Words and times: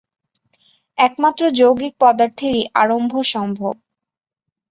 একমাত্র 0.97 1.41
যৌগিক 1.51 1.93
পদার্থেরই 1.99 2.63
আরম্ভ 2.73 3.13
সম্ভব। 3.33 3.73